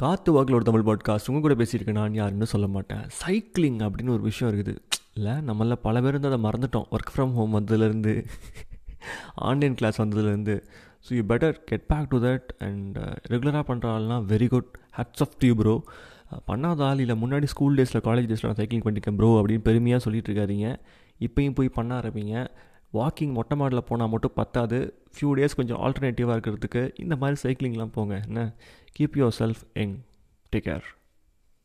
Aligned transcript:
காற்று 0.00 0.30
வாக்கில் 0.32 0.54
ஒரு 0.54 0.64
தமிழ் 0.66 0.84
பாட்காஸ்ட் 0.88 1.28
உங்கள் 1.30 1.42
கூட 1.44 1.54
பேசியிருக்கேன் 1.60 1.98
நான் 1.98 2.14
யாருன்னு 2.14 2.46
சொல்ல 2.52 2.66
மாட்டேன். 2.66 3.02
சைக்கிளிங் 3.22 3.80
அப்படின்னு 3.86 4.12
ஒரு 4.14 4.22
விஷயம் 4.28 4.50
இருக்குது. 4.52 4.74
இல்லை 5.14 5.32
நம்மள 5.48 5.76
பல 5.86 6.00
பேர் 6.04 6.16
வந்து 6.18 6.30
அதை 6.30 6.38
மறந்துட்டோம். 6.46 6.86
ஒர்க் 6.96 7.10
ஃப்ரம் 7.14 7.32
ஹோம் 7.38 7.56
வந்ததுலேருந்து 7.56 8.14
ஆன்லைன் 9.34 9.74
கிளாஸ் 9.74 9.98
வந்ததுலேருந்து. 10.02 10.54
So 11.04 11.10
you 11.18 11.22
better 11.32 11.56
get 11.70 11.86
back 11.86 12.08
to 12.08 12.20
that 12.26 12.48
and 12.68 12.96
ரெகுலராக 13.32 13.64
பண்ணுற 13.70 13.88
ஆள்னா 13.96 14.18
very 14.32 14.48
good 14.54 14.70
hats 14.98 15.24
off 15.26 15.36
dude 15.44 15.54
bro 15.60 15.74
பண்ணாத 16.50 16.82
ஆள் 16.88 17.02
இல்லை. 17.04 17.16
முன்னாடி 17.24 17.44
ஸ்கூல் 17.54 17.76
டேஸில் 17.80 18.04
காலேஜ் 18.08 18.30
டேஸில் 18.32 18.48
நான் 18.50 18.60
சைக்கிளிங் 18.62 18.86
பண்ணியிருக்கேன் 18.86 19.18
ப்ரோ 19.20 19.30
அப்படின்னு 19.40 19.66
பெருமையாக 19.68 20.02
சொல்லிட்டு 20.06 20.32
இருக்காதீங்க. 20.32 20.70
இப்போயும் 21.26 21.56
போய் 21.60 21.76
பண்ண 21.78 22.00
ஆரம்பிங்க. 22.00 22.46
வாக்கிங் 22.92 23.32
மொட்டை 23.32 23.58
மாடில் 23.58 23.82
போனால் 23.82 24.08
மட்டும் 24.08 24.32
பத்தாது. 24.34 24.94
ஃபியூ 25.14 25.24
டேஸ் 25.24 25.56
கொஞ்சம் 25.56 25.80
ஆல்டர்னேட்டிவாக 25.80 26.40
இருக்கிறதுக்கு 26.40 26.90
இந்த 26.96 27.16
மாதிரி 27.16 27.38
சைக்கிளிங்லாம் 27.42 27.92
போங்க. 27.92 28.20
என்ன? 28.26 28.52
Keep 28.98 29.14
yourself 29.38 29.62
young 29.72 29.96
take 30.56 30.58
care 30.58 30.82